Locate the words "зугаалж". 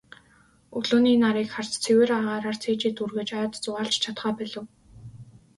3.63-3.95